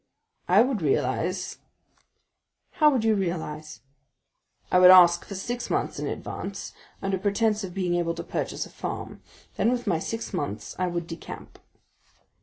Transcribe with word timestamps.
"I 0.47 0.63
would 0.63 0.81
realize——" 0.81 1.59
"How 2.71 2.89
would 2.89 3.03
you 3.03 3.13
realize?" 3.13 3.81
"I 4.71 4.79
would 4.79 4.89
ask 4.89 5.23
for 5.25 5.35
six 5.35 5.69
months' 5.69 5.99
in 5.99 6.07
advance, 6.07 6.73
under 7.03 7.19
pretence 7.19 7.63
of 7.63 7.75
being 7.75 7.93
able 7.93 8.15
to 8.15 8.23
purchase 8.23 8.65
a 8.65 8.71
farm, 8.71 9.21
then 9.57 9.71
with 9.71 9.85
my 9.85 9.99
six 9.99 10.33
months 10.33 10.75
I 10.79 10.87
would 10.87 11.05
decamp." 11.05 11.59